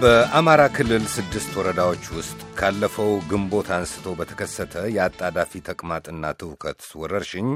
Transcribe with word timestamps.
በአማራ 0.00 0.62
ክልል 0.74 1.02
ስድስት 1.14 1.50
ወረዳዎች 1.58 2.04
ውስጥ 2.14 2.38
ካለፈው 2.58 3.10
ግንቦት 3.30 3.68
አንስቶ 3.76 4.12
በተከሰተ 4.18 4.74
የአጣዳፊ 4.94 5.60
ተቅማጥና 5.66 6.30
ትውከት 6.40 6.80
ወረርሽኝ 7.00 7.48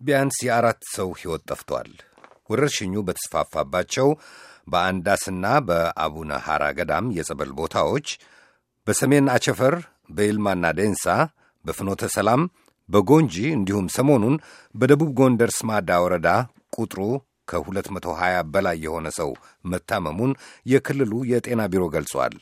ቢያንስ 0.00 0.36
የአራት 0.46 0.80
ሰው 0.94 1.08
ሕይወት 1.18 1.42
ጠፍቷል። 1.50 1.90
ወረርሽኙ 2.50 2.94
በተስፋፋባቸው 3.08 4.08
በአንዳስና 4.68 5.44
በአቡነ 5.68 6.40
ሐራ 6.46 6.64
ገዳም 6.78 7.12
የጸበል 7.16 7.52
ቦታዎች፣ 7.60 8.08
በሰሜን 8.86 9.28
አቸፈር፣ 9.36 9.76
በይልማና 10.16 10.72
ዴንሳ፣ 10.80 11.06
በፍኖተ 11.64 12.10
ሰላም፣ 12.16 12.44
በጎንጂ 12.88 13.36
እንዲሁም 13.54 13.88
ሰሞኑን 13.96 14.36
በደቡብ 14.74 15.12
ጎንደር 15.20 15.52
ስማዳ 15.58 15.98
ወረዳ 16.04 16.28
ቁጥሩ 16.76 17.00
ከ220 17.48 18.42
በላይ 18.52 18.76
የሆነ 18.84 19.06
ሰው 19.18 19.30
መታመሙን 19.72 20.32
የክልሉ 20.66 21.12
የጤና 21.32 21.62
ቢሮ 21.72 21.84
ገልጿል። 21.94 22.36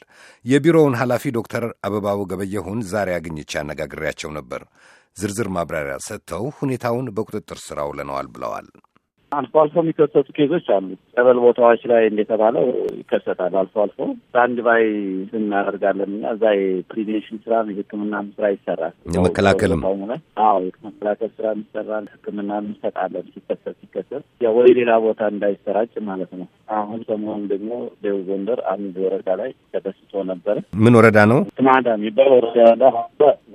የቢሮውን 0.44 0.98
ኃላፊ 1.00 1.34
ዶክተር 1.38 1.66
አበባው 1.88 2.22
ገበየሁን 2.32 2.80
ዛሬ 2.92 3.10
አግኝቼ 3.16 3.52
አነጋግሬያቸው 3.62 4.32
ነበር። 4.38 4.64
ዝርዝር 5.16 5.48
ማብራሪያ 5.56 5.96
ሰጥተው 6.06 6.44
ሁኔታውን 6.58 7.12
በቁጥጥር 7.16 7.60
ስር 7.64 7.80
አውለነዋል 7.82 8.28
ብለዋል። 8.34 8.68
አልፎ 9.34 9.54
አልፎ 9.60 9.74
የሚከሰቱ 9.82 10.26
case 10.36 10.51
ኦች 10.51 10.66
አሉ። 10.74 10.86
ጸበል 11.14 11.38
ቦታዎች 11.44 11.82
ላይ 11.90 12.02
እንደተባለው 12.10 12.64
ይከሰታል። 12.98 13.54
አልፎ 13.60 13.74
አልፎ 13.84 13.98
በአንድ 14.34 14.58
ባይ 14.66 14.82
እናደርጋለን 15.38 16.10
እና 16.10 16.32
እዛ 16.34 16.44
የ 16.56 16.70
prevention 16.70 17.38
ስራ 17.44 17.62
የሕክምና 17.70 18.22
ስራ 18.30 18.48
ይሰራል። 18.54 18.94
የመከላከልም 19.14 19.82
አዎ 20.44 20.58
የመከላከል 20.68 21.32
ስራ 21.38 21.46
ይሰራል። 21.58 22.06
ሕክምና 22.14 22.50
እንሰጣለን። 22.64 23.26
ሲከሰት 23.34 23.76
ሲከሰት 23.80 24.24
ወደ 24.56 24.66
ሌላ 24.78 24.92
ቦታ 25.04 25.20
እንዳይሰራጭ 25.32 25.92
ማለት 26.08 26.32
ነው። 26.38 26.46
አሁን 26.76 27.00
ሰሞኑን 27.08 27.44
ደግሞ 27.52 27.70
ደቡብ 28.04 28.22
ጎንደር 28.28 28.60
አንድ 28.74 28.94
ወረዳ 29.04 29.28
ላይ 29.40 29.50
ተከስቶ 29.74 30.22
ነበረ። 30.30 30.56
ምን 30.84 30.96
ወረዳ 30.98 31.18
ነው? 31.32 31.40
ስማዳ 31.58 31.86
የሚባል 31.96 32.30
ወረዳ 32.36 32.84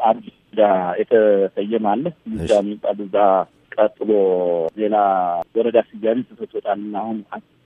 አዲስ 0.10 0.36
የተሰየመ 1.02 1.86
አለ። 1.94 2.06
እዛ 2.36 2.52
የሚባል 2.62 3.00
እዛ 3.06 3.18
ቀጥሎ 3.76 4.12
ሌላ 4.78 4.96
ወረዳ 5.56 5.80
ስያሜ 5.90 6.20
ተሰጥቶታልና 6.30 6.96
አሁን 7.04 7.18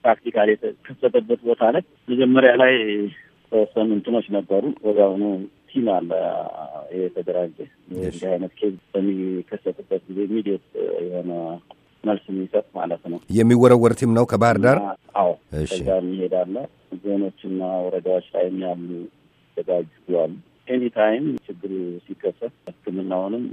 practical 0.04 0.48
የተከሰተበት 0.52 1.40
ቦታ 1.48 1.62
ላይ 1.74 1.82
መጀመሪያ 2.08 2.52
ላይ 2.62 2.74
ተወሰኑ 3.52 3.88
እንትኖች 3.96 4.26
ነበሩ። 4.36 4.64
ወዲያውኑ 4.86 5.24
team 5.70 5.86
አለ 5.94 6.10
የተደራጀ 6.98 7.56
እንዲህ 7.92 8.26
አይነት 8.32 8.52
case 8.58 8.74
በሚከሰትበት 8.92 10.02
ጊዜ 10.08 10.18
immediate 10.28 10.66
የሆነ 11.06 11.30
መልስ 12.04 12.24
የሚሰጥ 12.30 12.66
ማለት 12.78 13.02
ነው። 13.12 13.18
የሚወረወር 13.38 13.92
team 14.00 14.10
ነው 14.18 14.24
ከባህር 14.32 14.58
ዳር። 14.64 14.78
አዎ 15.20 15.30
ከዛ 15.52 15.88
የሚሄዳለ 15.98 16.54
ዞኖችና 17.04 17.60
ወረዳዎች 17.84 18.26
ላይ 18.34 18.44
ያሉ 18.64 18.88
ተዘጋጁ 19.56 19.90
አሉ። 20.22 20.34
any 20.68 20.84
time 20.94 21.24
ችግሩ 21.46 21.72
ሲከሰት 22.04 22.52
ሕክምናውንም 22.68 23.44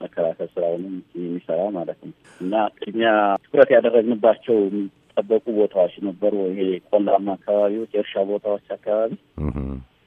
መከላከል 0.00 0.48
ስራውንም 0.52 0.94
የሚሰራ 1.18 1.60
ማለት 1.76 1.98
ነው 2.04 2.12
እና 2.40 2.54
ቅድሚያ 2.76 3.10
ትኩረት 3.44 3.70
ያደረግንባቸው 3.74 4.56
የሚጠበቁ 4.62 5.44
ቦታዎች 5.58 5.94
ነበሩ። 6.08 6.34
ይሄ 6.52 6.60
ቆላማ 6.90 7.26
አካባቢዎች፣ 7.38 7.90
የእርሻ 7.96 8.14
ቦታዎች 8.30 8.66
አካባቢ 8.76 9.12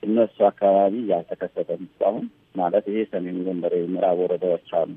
እነሱ 0.07 0.37
አካባቢ 0.49 0.93
ያልተከሰተም 1.11 1.83
እስካሁን 1.87 2.25
ማለት 2.55 2.85
ይሄ 2.91 2.99
ሰሜን 3.11 3.37
ጎንደር 3.47 3.73
ምዕራብ 3.93 4.19
ወረዳዎች 4.23 4.69
አሉ። 4.79 4.91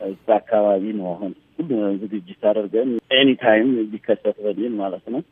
እዛ 0.00 0.26
አካባቢ 0.40 0.84
ነው 0.98 1.08
አሁን 1.12 1.32
ሁሉ 1.58 1.70
ዝግጅት 2.02 2.42
አድርገን 2.50 2.88
any 3.18 3.30
time 3.42 3.68
ሊከሰት 3.92 4.38
በሚል 4.46 4.72
ማለት 4.82 5.04
ነው 5.14 5.22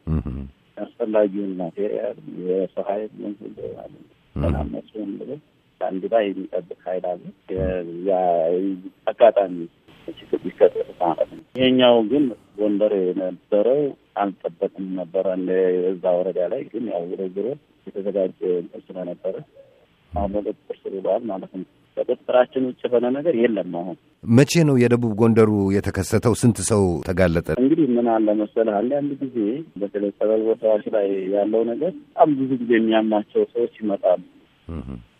አስፈላጊውን 0.76 1.52
material 1.58 2.16
የሰው 2.44 2.84
ኃይል 2.88 3.10
ሰላም 4.34 4.70
አንድ 5.80 6.02
ላይ 6.12 6.24
የሚጠብቅ 6.28 6.78
ኃይል 6.86 7.04
አለ። 7.10 7.22
አጋጣሚ 9.06 9.54
ችግር 10.18 10.39
ሊከሰት 10.46 10.89
ማለት 11.02 11.30
ነው። 11.36 11.42
ይሄኛው 11.58 11.96
ግን 12.11 12.24
ጎንደር 12.58 12.92
የነበረው 13.00 13.80
አልጠበቅም 14.22 14.86
ነበረ 14.98 15.27
እዛ 15.90 16.05
ወረዳ 16.18 16.40
ላይ 16.52 16.62
ግን 16.72 16.84
ያው 16.92 17.02
ዞሮ 17.11 17.22
ዞሮ 17.36 17.46
የተዘጋጀ 17.86 18.40
ስለነበረ 18.86 19.34
አሁን 20.12 20.33
በቁጥጥር 20.36 20.77
ስር 20.83 20.92
ውሏል 20.98 21.22
ማለት 21.30 21.52
ነው። 21.58 21.66
ከቁጥጥራችን 21.96 22.66
ውጭ 22.68 22.80
የሆነ 22.86 23.06
ነገር 23.16 23.34
የለም። 23.40 23.72
አሁን 23.80 23.96
መቼ 24.24 24.52
ነው 24.68 24.77
የደቡብ 24.80 25.12
ጎንደሩ 25.20 25.50
የተከሰተው? 25.74 26.34
ስንት 26.40 26.58
ሰው 26.70 26.82
ተጋለጠ? 27.08 27.48
እንግዲህ 27.62 27.86
ምን 27.94 28.06
አለ 28.14 28.27
መሰለህ 28.40 28.77
አንዳንድ 28.80 29.10
ጊዜ 29.22 29.36
በተለይ 29.80 30.12
ጸበል 30.18 30.42
ቦታዎች 30.48 30.86
ላይ 30.94 31.06
ያለው 31.36 31.62
ነገር 31.72 31.92
በጣም 32.00 32.30
ብዙ 32.40 32.50
ጊዜ 32.62 32.72
የሚያማቸው 32.78 33.44
ሰዎች 33.54 33.74
ይመጣሉ 33.83 34.22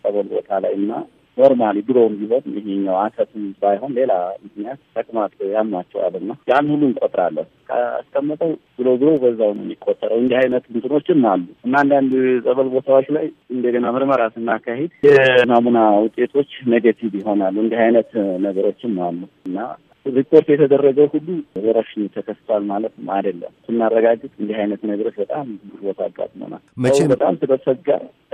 ጸበል 0.03 0.27
ቦታ 0.33 0.59
ላይ 0.65 0.75
እና 0.81 0.91
normally 1.37 1.77
ድሮም 1.87 2.13
ቢሆን 2.21 2.45
ይሄኛው 2.59 2.97
አተትም 3.01 3.45
ባይሆን 3.63 3.93
ሌላ 3.99 4.13
ምክንያት 4.45 4.81
ተቅማጥ 4.97 5.33
ያማቸዋል 5.55 6.15
እና 6.21 6.33
ያን 6.51 6.69
ሁሉ 6.73 6.83
እንቆጥራለን። 6.89 7.49
ካስቀመጠው 7.69 8.51
ብሎ 8.79 8.89
ብሎ 9.01 9.11
በዛው 9.23 9.51
ነው 9.57 9.65
የሚቆጠረው። 9.65 10.19
እንዲህ 10.23 10.39
አይነት 10.43 10.65
እንትኖችም 10.73 11.23
አሉ 11.31 11.45
እና 11.67 11.75
አንዳንድ 11.83 12.13
ጸበል 12.47 12.69
ቦታዎች 12.75 13.09
ላይ 13.17 13.27
እንደገና 13.51 13.93
ምርመራ 13.97 14.23
ስናካሂድ 14.35 14.93
የናሙና 15.09 15.79
ውጤቶች 16.05 16.53
negative 16.73 17.13
ይሆናሉ። 17.21 17.57
እንዲህ 17.65 17.81
አይነት 17.87 18.11
ነገሮችም 18.47 18.95
አሉ 19.07 19.21
እና 19.49 19.59
ሪፖርት 20.07 20.47
የተደረገው 20.53 21.07
ሁሉ 21.13 21.29
ወረርሽኝ 21.59 22.05
ተከስቷል 22.15 22.63
ማለት 22.71 22.95
አይደለም። 23.15 23.53
ስናረጋግጥ 23.67 24.33
እንዲህ 24.35 24.57
አይነት 24.61 24.81
ነገሮች 24.91 25.17
በጣም 25.23 25.47
ብዙ 25.63 25.81
ቦታ 25.85 26.01
አጋጥመናል። 26.09 26.63
መቼም 26.85 27.09
በጣም 27.13 27.39
ስለሰጋ 27.43 27.89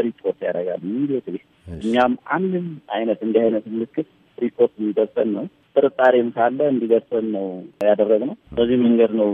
ሪፖርት 0.07 0.41
ያደርጋል 0.47 0.83
immediately። 0.91 1.37
እኛም 1.79 2.15
አንድም 2.37 2.67
አይነት 2.97 3.21
እንዲህ 3.27 3.43
አይነት 3.43 3.67
ምልክት 3.75 4.09
ሪፖርት 4.39 4.75
የሚደርሰን 4.81 5.31
ነው። 5.37 5.47
ጥርጣሬም 5.77 6.29
ካለ 6.37 6.61
እንዲደርሰን 6.71 7.27
ነው 7.35 7.47
ያደረግነው። 7.85 8.37
በዚህ 8.57 8.79
መንገድ 8.85 9.13
ነው 9.21 9.31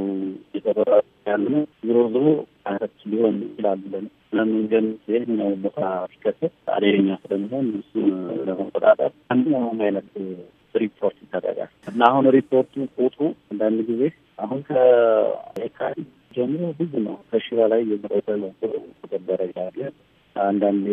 የተበራ 0.56 0.92
ያለ 1.26 1.46
ዞሮ 1.86 1.98
ዞሮ 2.14 2.26
አይነት 2.66 2.92
ሊሆን 3.10 3.36
ይችላል 3.46 3.78
ብለን 3.84 4.06
ለመንገድ 4.32 4.86
የትኛው 5.12 5.50
ቦታ 5.64 5.80
ሲከሰት 6.12 6.54
አደገኛ 6.74 7.10
ስለሚሆን 7.22 7.66
እሱን 7.80 8.08
ለመቆጣጠር 8.48 9.10
አንድኛውም 9.32 9.80
አይነት 9.86 10.08
ሪፖርት 10.74 11.18
ይደረጋል 11.24 11.70
እና 11.90 12.00
አሁን 12.10 12.26
ሪፖርቱ 12.36 12.72
ቁጥሩ 12.98 13.20
አንዳንድ 13.50 13.80
ጊዜ 13.90 14.02
አሁን 14.38 14.60
ከየካቲት 14.68 16.08
ጀምሮ 16.36 16.64
ብዙ 16.78 16.92
ነው። 17.06 17.16
ከሺ 17.30 17.46
በላይ 17.58 17.82
ቁጥር 19.02 19.20
ደረጃ 19.28 19.56
አለ። 19.66 19.80
አንዳንዴ 20.36 20.86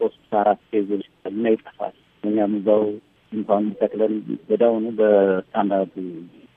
ሶስት 0.00 0.32
አራት 0.40 0.60
case 0.70 0.87
ኦች 0.87 1.04
እና 1.30 1.44
ይጠፋል። 1.54 1.94
እኛም 2.24 2.54
እዛው 2.58 2.82
እንኳን 3.32 3.64
ተክለን 3.80 4.14
ወዲያውኑ 4.48 4.86
በስታንዳርዱ 4.98 5.94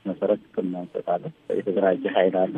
መሰረት 0.06 0.40
ሕክምና 0.46 0.76
እንሰጣለን። 0.84 1.34
የተደራጀ 1.58 2.04
ኃይል 2.16 2.34
አለ። 2.42 2.54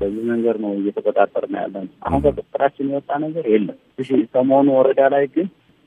በዚህ 0.00 0.24
መንገድ 0.30 0.56
ነው 0.64 0.72
እየተቆጣጠር 0.78 1.44
ነው 1.52 1.58
ያለን። 1.62 1.86
አሁን 2.06 2.20
በቁጥጥራችን 2.24 2.90
የወጣ 2.90 3.10
ነገር 3.24 3.44
የለም። 3.52 3.78
እሺ 3.98 4.08
ስማዳ 4.34 4.66
ወረዳ 4.78 5.02
ላይ 5.14 5.24
ግን 5.34 5.46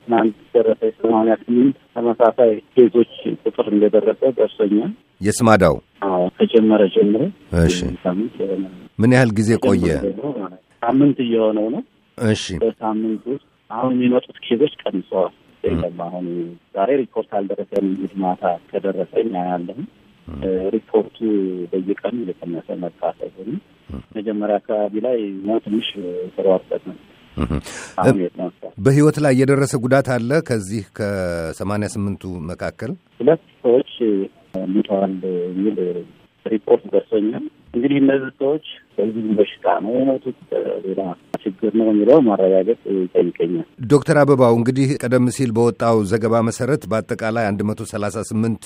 ትናንት 0.09 0.38
ደረሰ 0.53 0.80
ሰማንያ 1.00 1.34
ስምንት 1.42 1.75
ተመሳሳይ 1.96 2.52
case 2.72 2.91
ኦች 2.91 3.12
ቁጥር 3.42 3.68
እንደደረሰ 3.74 4.22
ደርሶኛል። 4.38 4.92
የስማዳው 5.22 5.75
ከጀመረ 6.38 6.81
ጀምሮ 6.96 7.22
እሺ 7.62 7.78
ሳምንት 8.03 8.34
የሆነ 8.42 8.64
ምን 9.00 9.12
ያህል 9.16 9.31
ጊዜ 9.40 9.50
ቆየ? 9.66 9.86
ሳምንት 10.81 11.18
እየሆነው 11.25 11.68
ነው። 11.75 11.81
እሺ 12.18 12.46
በሳምንት 12.64 13.24
ውስጥ 13.31 13.46
አሁን 13.72 13.94
የሚመጡት 13.97 14.38
ኬዞች 14.46 14.74
ቀንሰዋል። 14.84 15.34
አሁን 16.08 16.26
ዛሬ 16.76 16.90
ሪፖርት 17.02 17.31
አልደረሰም። 17.40 17.86
እንግዲህ 17.90 18.18
ማታ 18.24 18.44
ከደረሰኝ 18.70 19.30
አያለሁም። 19.41 19.86
ሪፖርቱ 20.76 21.18
በየቀኑ 21.72 22.18
እየቀነሰ 22.24 22.70
መጣ። 22.84 23.00
ሳይሆን 23.20 23.52
መጀመሪያ 24.18 24.58
አካባቢ 24.62 24.96
ላይ 25.08 25.20
ትንሽ 25.66 25.88
ነው። 26.00 26.09
አሁን 26.30 26.66
የት 26.72 26.84
ነው 26.90 26.97
በህይወት 28.78 29.17
ላይ 29.23 29.34
የደረሰ 29.40 29.73
ጉዳት 29.84 30.08
አለ? 30.16 30.31
ከዚህ 30.49 30.84
ከሰማንያ 30.97 31.87
ስምንቱ 31.96 32.23
መካከል 32.52 32.91
ሁለት 33.20 33.43
ሰዎች 33.64 33.91
ሙተዋል 34.70 35.14
የሚል 35.49 35.78
ሪፖርት 36.46 36.84
ደርሶኛል። 36.93 37.46
እንግዲህ 37.76 37.97
እነዚህ 38.03 38.31
ሰዎች 38.40 38.66
በዚህ 38.97 39.26
በሽታ 39.40 39.66
ነው 39.84 39.93
የሞቱት 39.97 40.40
ሌላ 40.85 41.02
ችግር 41.44 41.72
ነው 41.80 41.88
የሚለው 41.90 42.20
ማረጋገጥ 42.28 42.78
ይጠይቀኛል። 42.97 43.66
ዶክተር 43.91 44.18
አበባው 44.22 44.53
እንግዲህ 44.59 44.90
ቀደም 45.03 45.26
ሲል 45.36 45.52
በወጣው 45.58 45.97
ዘገባ 46.12 46.41
መሰረት 46.50 46.84
በአጠቃላይ 46.91 47.46
አንድ 47.50 47.62
መቶ 47.70 47.88
ሰላሳ 47.91 48.18
ስምንት 48.30 48.64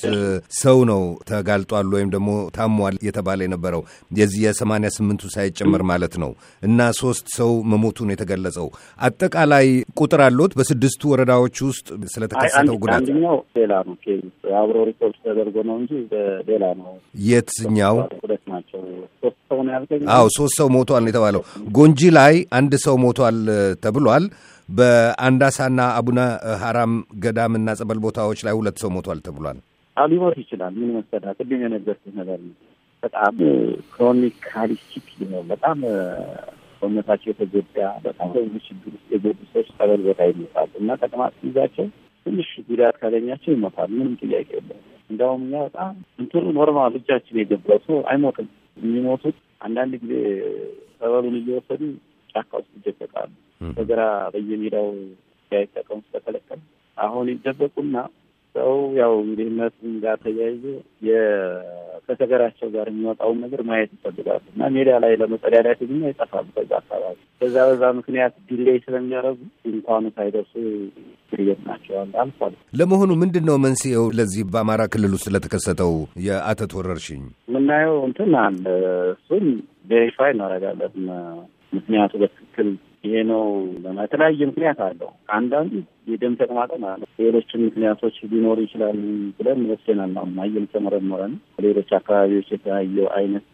ሰው 0.61 0.79
ነው 0.91 1.01
ተጋልጧል 1.29 1.89
ወይም 1.95 2.09
ደግሞ 2.15 2.29
ታሟል 2.57 2.97
የተባለ 3.07 3.39
የነበረው 3.45 3.83
የዚህ 4.17 4.41
የሰማንያ 4.47 4.91
ስምንቱ 4.97 5.31
ሳይጨመር 5.35 5.83
ማለት 5.91 6.15
ነው 6.23 6.31
እና 6.63 6.89
ሶስት 7.01 7.25
ሰው 7.37 7.51
መሞቱን 7.73 8.13
የተገለጸው 8.13 8.67
አጠቃላይ 9.07 9.67
ቁጥር 10.01 10.21
አሎት 10.27 10.53
በስድስቱ 10.59 11.01
ወረዳዎች 11.13 11.57
ውስጥ 11.67 11.87
ስለተከሰተው 12.13 12.77
ጉዳት 12.83 12.99
አንደኛው 12.99 13.37
ሌላ 13.57 13.73
ነው 13.87 13.95
case 14.03 14.23
አብሮ 14.59 14.77
ሪፖርት 14.89 15.17
ተደርጎ 15.25 15.57
ነው 15.69 15.75
እንጂ 15.81 15.91
ሌላ 16.49 16.63
ነው። 16.79 16.93
የትኛው 17.27 17.97
ሁለት 18.23 18.43
ናቸው። 18.53 18.81
ሶስት 19.21 19.39
ሰው 19.51 19.59
ነው 19.61 19.71
ያልከኝ? 19.75 20.01
አዎ 20.15 20.25
ሶስት 20.37 20.55
ሰው 20.59 20.67
ሞቷል 20.75 21.01
ነው 21.03 21.11
የተባለው። 21.11 21.41
ጎንጂ 21.75 22.01
ላይ 22.17 22.35
አንድ 22.51 22.73
ሰው 22.85 22.95
ሞቷል 23.03 23.37
ተብሏል። 23.83 24.25
በአንዳሳና 24.69 25.79
አቡነ 25.99 26.19
ሀራም 26.61 26.93
ገዳምና 27.23 27.69
ጸበል 27.79 27.99
ቦታዎች 28.05 28.39
ላይ 28.45 28.53
ሁለት 28.59 28.77
ሰው 28.83 28.91
ሞቷል 28.95 29.19
ተብሏል። 29.25 29.57
ሊሞት 29.97 30.35
ይችላል። 30.41 30.73
ምን 30.79 30.91
መሰለህ 30.95 31.33
ቅድም 31.39 31.59
የነገርኩህ 31.63 32.13
ነገር 32.19 32.39
ነው። 32.43 32.53
በጣም 33.03 33.35
chronically 33.93 34.77
sick 34.77 35.07
ነው። 35.31 35.41
በጣም 35.51 35.77
ሰውነታቸው 36.81 37.29
የተጎዳ 37.31 37.75
በጣም 38.05 38.29
በብዙ 38.33 38.55
ችግር 38.67 38.91
ውስጥ 38.93 39.05
የገቡ 39.13 39.37
ሰዎች 39.51 39.67
ጸበል 39.75 40.01
ቦታ 40.07 40.21
ይሞታሉ 40.29 40.71
እና 40.81 40.95
ተቅማጥ 41.03 41.31
ሲይዛቸው 41.39 41.85
ትንሽ 42.25 42.49
ጉዳት 42.67 42.95
ካገኛቸው 43.01 43.51
ይሞታል። 43.55 43.89
ምንም 43.93 44.13
ጥያቄ 44.21 44.49
የለም። 44.57 44.79
እንዲያውም 45.09 45.41
እኛ 45.45 45.55
በጣም 45.67 45.91
እንትኑ 46.19 46.45
normal 46.57 46.93
እጃችን 46.99 47.39
የገባው 47.41 47.79
ሰው 47.87 47.97
አይሞትም። 48.11 48.47
የሚሞቱት 48.77 49.37
አንዳንድ 49.61 49.93
ጊዜ 50.03 50.13
ጸበሉን 50.97 51.35
እየወሰዱ 51.39 51.81
ጫካ 52.29 52.51
ውስጥ 52.59 52.71
ይደበቃሉ። 52.79 53.31
በግራ 53.71 54.01
በየሜዳው 54.33 54.87
ያይጠቀሙ 55.51 55.99
ስለተለቀም 56.07 56.61
አሁን 56.97 57.25
ይደበቁና 57.33 57.95
ሰው 58.55 58.71
ያው 58.99 59.13
እንግዲህ 59.21 59.47
እነሱም 59.51 59.93
ጋር 60.03 60.15
ተያይዞ 60.23 60.63
ከሰገራቸው 62.09 62.67
ጋር 62.73 62.87
የሚወጣውን 62.89 63.37
ነገር 63.43 63.61
ማየት 63.67 63.91
ይፈልጋሉ 63.95 64.41
እና 64.53 64.69
ሜዳ 64.75 64.89
ላይ 65.03 65.13
ለመጸዳዳት 65.21 65.79
ግን 65.83 66.01
ይጠፋሉ። 66.07 66.47
በዛ 66.57 66.71
አካባቢ 66.81 67.17
በዛ 67.41 67.55
በዛ 67.69 67.83
ምክንያት 67.99 68.33
delay 68.49 68.77
ስለሚያደርጉ 68.85 69.39
እንኳኑ 69.71 70.03
ሳይደርሱ 70.17 70.53
ግርየት 71.31 71.61
ናቸዋል 71.67 72.09
አልፏል። 72.23 72.53
ለመሆኑ 72.79 73.11
ምንድን 73.21 73.45
ነው 73.49 73.57
መንስኤው 73.65 74.05
ለዚህ 74.19 74.43
በአማራ 74.53 74.81
ክልል 74.93 75.13
ውስጥ 75.17 75.27
ለተከሰተው 75.35 75.93
የአተት 76.27 76.73
ወረርሽኝ? 76.79 77.23
የምናየው 77.49 77.97
እንትን 78.07 78.33
አለ። 78.43 78.63
እሱን 79.15 79.45
verify 79.91 80.31
እናደርጋለን 80.35 80.95
ምክንያቱ 81.73 82.13
በትክክል 82.21 82.67
ይሄ 83.03 83.15
ነው። 83.29 83.43
የተለያየ 83.99 84.45
ምክንያት 84.49 84.79
አለው። 84.85 85.09
አንዳንዱ 85.35 85.71
የደም 86.11 86.33
ተቅማጥም 86.41 86.83
አለ። 86.89 87.01
ሌሎችም 87.19 87.61
ምክንያቶች 87.65 88.15
ሊኖሩ 88.31 88.57
ይችላሉ 88.65 88.99
ብለን 89.37 89.61
ወስደናል። 89.71 90.13
አሁን 90.19 90.37
እየተመረመረ 90.47 91.21
ነው። 91.31 91.39
ሌሎች 91.65 91.89
አካባቢዎች 91.99 92.49
የተለያየው 92.53 93.07
አይነት 93.17 93.47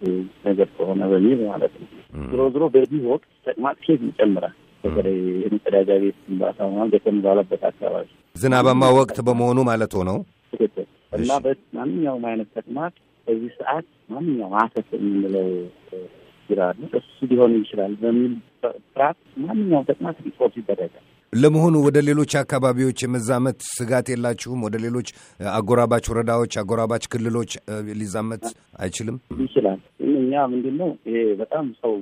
ነገር 0.45 0.69
ከሆነ 0.77 1.01
በሚል 1.13 1.41
ማለት 1.49 1.75
ነው። 1.81 1.87
ዝሮ 2.31 2.41
ዝሮ 2.55 2.65
በዚህ 2.75 3.01
ወቅት 3.11 3.29
ተቅማጥ 3.47 3.77
ኬዝ 3.85 4.01
ይጨምራል። 4.09 4.55
በተለይ 4.83 5.17
የመጸዳጃ 5.41 5.89
ቤት 6.03 6.17
ግንባታ 6.25 6.59
ሆኗል 6.67 6.89
በተባለበት 6.93 7.63
አካባቢ 7.69 8.07
ዝናባማ 8.35 8.83
ወቅት 8.97 9.17
በመሆኑ 9.27 9.59
ማለት 9.69 9.93
ሆነው 9.99 10.19
ትክክል 10.53 10.85
እና 11.17 11.31
ማንኛውም 11.77 12.25
አይነት 12.29 12.49
ተቅማጥ 12.57 12.93
በዚህ 13.27 13.51
ሰዓት 13.57 13.85
ማንኛውም 14.09 14.55
አተት 14.61 14.89
የምንለው 14.97 15.49
ይችላል 16.49 16.77
እሱ 16.99 17.17
ሊሆን 17.31 17.51
ይችላል 17.59 17.91
በሚል 18.01 18.33
ፍርሃት 18.61 19.17
ማንኛውም 19.41 19.85
ተቅማጥ 19.89 20.15
ሪፖርት 20.27 20.53
ይደረጋል። 20.59 21.05
ለመሆኑ 21.33 21.75
ወደ 21.85 21.97
ሌሎች 22.07 22.31
አካባቢዎች 22.41 22.99
የመዛመት 23.03 23.57
ስጋት 23.69 24.07
የላችሁም? 24.09 24.61
ወደ 24.67 24.75
ሌሎች 24.85 25.07
አጎራባች 25.53 26.05
ወረዳዎች፣ 26.11 26.53
አጎራባች 26.61 27.03
ክልሎች 27.11 27.51
ሊዛመት 27.99 28.45
አይችልም? 28.79 29.17
ይችላል። 29.43 29.79
እኛ 30.21 30.33
ምንድን 30.53 30.75
ነው 30.81 30.89
ይሄ 31.09 31.19
በጣም 31.41 31.67
ሰው 31.81 31.93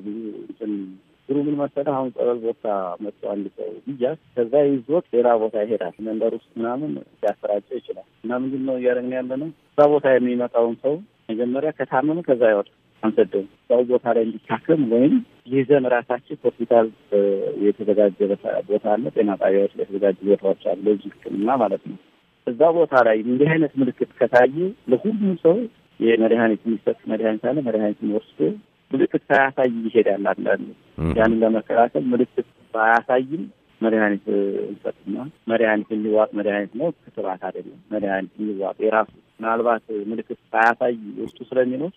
ድሩ 1.30 1.38
ምን 1.40 1.56
መሰለህ፣ 1.62 1.94
አሁን 1.96 2.10
ጸበል 2.16 2.38
ቦታ 2.46 2.66
መጥቶ 3.04 3.24
አንድ 3.34 3.48
ሰው 3.58 3.70
ብያዝ 3.88 4.20
ከዛ 4.36 4.54
ይዞት 4.68 5.06
ሌላ 5.16 5.28
ቦታ 5.42 5.56
ይሄዳል። 5.66 5.96
መንደር 6.08 6.34
ውስጥ 6.38 6.50
ምናምን 6.60 6.92
ሊያሰራጨው 7.18 7.78
ይችላል። 7.82 8.08
እና 8.24 8.32
ምንድን 8.44 8.64
ነው 8.70 8.76
እያደረግን 8.80 9.16
ያለ 9.18 9.32
ነው 9.44 9.50
እዛ 9.70 9.88
ቦታ 9.94 10.08
የሚመጣውን 10.14 10.76
ሰው 10.86 10.96
መጀመሪያ 11.30 11.72
ከታመመ 11.80 12.20
ከዛ 12.28 12.44
ይወጣል 12.54 12.76
አንሰደውም 13.04 13.48
ሰው 13.70 13.82
ቦታ 13.90 14.06
ላይ 14.16 14.24
እንዲታከም 14.28 14.82
ወይም 14.94 15.16
ይዘን 15.52 15.86
ራሳችን 15.94 16.40
ሆስፒታል 16.46 16.88
የተዘጋጀ 17.66 18.18
ቦታ 18.70 18.86
አለ። 18.94 19.04
ጤና 19.16 19.30
ጣቢያዎች 19.42 19.74
ላይ 19.78 19.84
የተዘጋጁ 19.86 20.18
ቦታዎች 20.32 20.64
አሉ፣ 20.72 20.80
ለዚህ 20.88 21.12
ሕክምና 21.16 21.50
ማለት 21.64 21.84
ነው። 21.92 21.98
እዛ 22.48 22.62
ቦታ 22.78 22.96
ላይ 23.08 23.18
እንዲህ 23.26 23.50
አይነት 23.54 23.74
ምልክት 23.82 24.12
ከታየ 24.20 24.58
ለሁሉም 24.92 25.36
ሰው 25.44 25.56
የመድኃኒት 26.00 26.62
የሚሰጥ 26.66 26.98
መድኃኒት 27.12 27.46
አለ። 27.50 27.58
መድኃኒትን 27.68 28.12
ወስዶ 28.18 28.40
ምልክት 28.92 29.24
ሳያሳይ 29.30 29.72
ይሄዳል። 29.86 30.26
አንዳንዱ 30.34 30.68
ያንን 31.18 31.40
ለመከላከል 31.44 32.04
ምልክት 32.12 32.46
ባያሳይም 32.74 33.44
መድኃኒት 33.82 34.26
እንሰጥና 34.70 35.16
መድኃኒት 35.50 35.90
የሚዋጥ 35.96 36.30
መድኃኒት 36.38 36.72
ነው፣ 36.80 36.88
ክትባት 37.04 37.42
አይደለም። 37.48 37.80
መድኃኒት 37.94 38.32
የሚዋጥ 38.40 38.78
የራሱ 38.86 39.12
ምናልባት 39.40 39.84
ምልክት 40.12 40.40
ሳያሳይ 40.54 40.94
ውስጡ 41.20 41.38
ስለሚኖር 41.50 41.92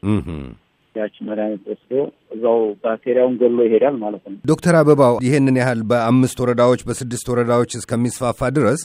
ያቺ 0.94 1.14
መድኃኒት 1.26 1.62
ወስዶ 1.70 1.92
እዛው 2.34 2.60
ባክቴሪያውን 2.84 3.34
ገሎ 3.40 3.58
ይሄዳል 3.66 3.96
ማለት 4.02 4.22
ነው። 4.26 4.36
ዶክተር 4.50 4.74
አበባው 4.80 5.14
ይሄንን 5.26 5.56
ያህል 5.60 5.80
በአምስት 5.90 6.38
ወረዳዎች 6.44 6.82
በስድስት 6.88 7.26
ወረዳዎች 7.32 7.72
እስከሚስፋፋ 7.80 8.50
ድረስ 8.58 8.82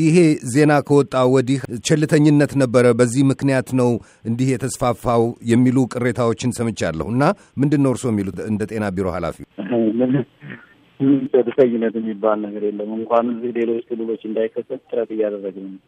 ይሄ 0.00 0.16
ዜና 0.54 0.72
ከወጣ 0.88 1.14
ወዲህ 1.34 1.60
ቸልተኝነት 1.88 2.54
ነበረ፣ 2.62 2.84
በዚህ 3.00 3.24
ምክንያት 3.32 3.70
ነው 3.80 3.90
እንዲህ 4.30 4.50
የተስፋፋው 4.54 5.24
የሚሉ 5.52 5.78
ቅሬታዎችን 5.94 6.56
ሰምቻለሁ 6.58 7.08
እና 7.14 7.22
ምንድን 7.62 7.82
ነው 7.86 7.92
እርስዎ 7.94 8.10
የሚሉት 8.12 8.38
እንደ 8.50 8.62
ጤና 8.72 8.84
ቢሮ 8.96 9.08
ኃላፊ? 9.16 9.38
ቸልተኝነት 11.32 11.94
የሚባል 11.98 12.38
ነገር 12.44 12.62
የለም። 12.68 12.90
እንኳን 12.96 13.26
እዚህ 13.32 13.50
ሌሎች 13.58 13.82
ክልሎች 13.88 14.22
እንዳይከሰት 14.28 14.80
ጥረት 14.88 15.10
እያደረግን 15.14 15.66
ነው። 15.68 15.80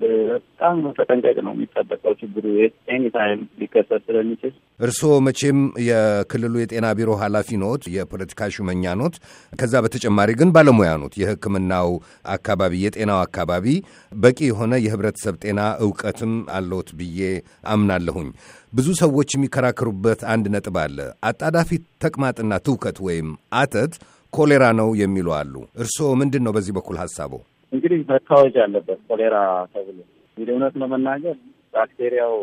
በጣም 0.00 0.78
ተጠንቀቅ 0.98 1.36
ነው 1.46 1.52
የሚጠበቀው። 1.54 2.14
ችግሩ 2.20 2.44
any 2.88 3.04
time 3.14 3.40
ሊከሰት 3.60 4.02
ስለሚችል 4.08 4.52
እርስዎ 4.80 5.12
መቼም 5.26 5.58
የክልሉ 5.86 6.54
የጤና 6.60 6.86
ቢሮ 6.98 7.10
ኃላፊ 7.22 7.58
ኖት፣ 7.62 7.82
የፖለቲካ 7.94 8.50
ሹመኛ 8.56 8.94
ኖት። 9.00 9.16
ከዛ 9.52 9.74
በተጨማሪ 9.84 10.30
ግን 10.40 10.52
ባለሙያ 10.56 10.90
ኖት። 11.02 11.14
የሕክምናው 11.22 11.90
አካባቢ 12.34 12.74
የጤናው 12.84 13.20
አካባቢ 13.24 13.66
በቂ 14.12 14.38
የሆነ 14.50 14.72
የህብረተሰብ 14.84 15.36
ጤና 15.44 15.60
እውቀትም 15.84 16.34
አለዎት 16.58 16.90
ብዬ 16.98 17.20
አምናለሁኝ። 17.68 18.30
ብዙ 18.72 18.88
ሰዎች 19.00 19.28
የሚከራከሩበት 19.34 20.20
አንድ 20.32 20.46
ነጥብ 20.54 20.76
አለ። 20.82 20.98
አጣዳፊ 21.24 21.70
ተቅማጥና 22.02 22.52
ትውከት 22.64 22.98
ወይም 23.06 23.28
አተት 23.60 23.92
ኮሌራ 24.32 24.64
ነው 24.78 24.88
የሚሉ 25.00 25.28
አሉ። 25.38 25.54
እርስዎ 25.80 26.08
ምንድን 26.20 26.42
ነው 26.46 26.52
በዚህ 26.56 26.72
በኩል 26.78 26.96
ሀሳቡ? 27.02 27.32
እንግዲህ 27.72 28.00
መታወጅ 28.10 28.56
አለበት 28.64 29.00
ኮሌራ 29.08 29.36
ተብሎ 29.72 29.98
እንግዲህ 30.36 30.52
እውነት 30.54 30.74
ለመናገር 30.82 31.36
ባክቴሪያው 31.74 32.34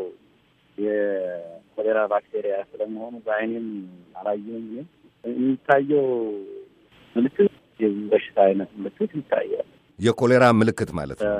የኮሌራ 0.78 2.00
ባክቴሪያ 2.12 2.56
ስለመሆኑ 2.72 3.16
በአይኔም 3.26 3.68
አላየሁም። 4.20 4.66
የሚታየው 5.24 6.08
ምልክት 7.16 7.54
የዚህ 7.80 8.04
በሽታ 8.12 8.38
አይነት 8.48 8.72
ምልክት 8.78 9.12
ይታያል። 9.20 9.68
የኮሌራ 10.00 10.46
ምልክት 10.60 10.90
ማለት 11.00 11.20
ነው። 11.24 11.38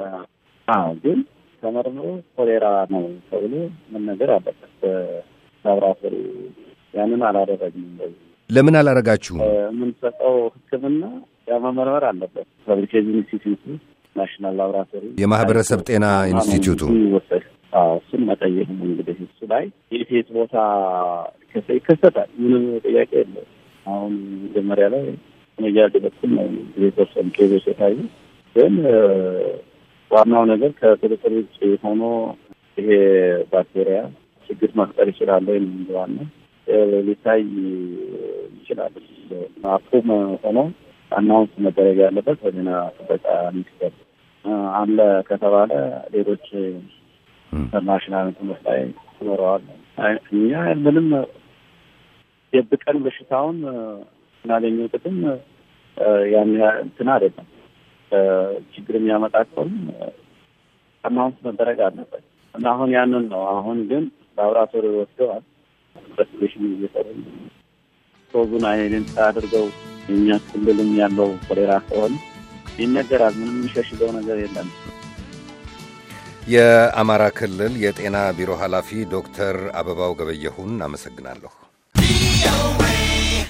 ግን 1.04 1.20
ተመርምሮ 1.66 2.06
ኮሌራ 2.36 2.66
ነው 2.94 3.04
ተብሎ 3.30 3.54
መነገር 3.94 4.32
አለበት 4.36 4.72
በላብራቶሪ። 4.82 6.16
ያንን 6.94 7.22
አላደረግንም። 7.30 7.92
በዚህ 8.00 8.22
ለምን 8.50 8.76
አላረጋችሁም? 8.80 9.40
የምንሰጠው 9.48 10.36
ሕክምና 10.56 11.04
ያ 11.50 11.58
መመርመር 11.64 12.04
አለበት። 12.10 12.48
public 12.68 12.89
health 12.89 13.10
ኢንስቲትዩቱ 13.14 13.64
national 14.16 14.54
ላብራቶሪ 14.60 15.04
የማህበረሰብ 15.22 15.80
ጤና 15.88 16.06
ኢንስቲትዩቱ 16.32 16.82
ይወሰድ 17.00 17.46
እሱን 17.96 18.22
መጠየቅ 18.30 18.68
ነው 18.72 18.86
እንግዲህ 18.90 19.18
እሱ 19.26 19.40
ላይ 19.52 19.66
የት 20.12 20.30
ቦታ 20.36 20.56
ይከሰታል። 21.74 22.30
ምንም 22.42 22.64
ጥያቄ 22.86 23.12
የለም። 23.20 23.48
አሁን 23.86 24.14
መጀመሪያ 24.44 24.86
ላይ 24.94 25.04
መያድ 25.58 25.94
በኩል 26.06 26.30
ነው 26.38 26.48
የተወሰኑ 26.84 27.28
case 27.36 27.51
ኦች 27.51 27.66
የታዩ 27.70 27.98
ግን 28.56 28.74
ዋናው 30.12 30.44
ነገር 30.52 30.72
ከቁጥጥር 30.80 31.34
ውጭ 31.38 31.56
ሆኖ 31.84 32.02
ይሄ 32.78 32.90
ባክቴሪያ 33.52 34.00
ችግር 34.50 34.72
መፍጠር 34.80 35.08
ይችላል 35.12 35.46
ወይም 35.52 35.68
ዋና 35.96 36.18
ሊታይ 37.08 37.42
ይችላል። 38.58 38.94
አቁም 39.72 40.08
ሆኖ 40.44 40.58
አናውንስ 41.12 41.54
መደረግ 41.66 41.98
ያለበት 42.06 42.38
በዜና 42.44 42.70
ጥበቃ 42.98 43.26
ሚኒስቴር 43.56 43.94
አለ 44.80 44.98
ከተባለ 45.30 45.72
ሌሎች 46.16 46.46
ኢንተርናሽናል 47.52 48.28
ትምህርት 48.38 48.64
ላይ 48.68 48.80
ይኖረዋል። 49.20 49.64
እኛ 50.34 50.52
ምንም 50.86 51.08
የብቀን 52.54 52.98
በሽታውን 53.06 53.60
እናገኘው 54.44 54.90
ጥቅም 54.94 55.18
ያን 56.34 56.52
እንትን 56.82 57.08
አይደለም። 57.14 57.48
ችግር 58.74 58.96
የሚያመጣ 58.98 59.36
announce 61.04 61.38
መደረግ 61.48 61.80
አለበት 61.86 62.24
እና 62.56 62.66
አሁን 62.74 62.90
ያንን 62.96 63.26
ነው። 63.32 63.42
አሁን 63.54 63.80
ግን 63.90 64.04
ላብራቶሪ 64.38 64.86
ወስደዋል። 64.96 65.44
investigation 65.96 66.64
እየሰሩ 66.70 67.08
source 68.32 68.52
ኡን 68.52 68.66
identify 68.72 69.26
አድርገው 69.28 69.66
የእኛ 70.08 70.38
ክልልም 70.48 70.90
ያለው 71.00 71.30
ኮሌራ 71.46 71.74
ከሆነ 71.88 72.14
ይነገራል። 72.80 73.36
ምንም 73.40 73.56
የሚሸሽገው 73.58 74.10
ነገር 74.18 74.40
የለም። 74.44 74.70
የአማራ 76.48 77.24
ክልል 77.38 77.76
የጤና 77.84 78.18
ቢሮ 78.38 78.52
ኃላፊ 78.62 78.90
ዶክተር 79.14 79.58
አበባው 79.80 80.12
ገበየሁን 80.20 80.74
አመሰግናለሁ። 80.88 81.54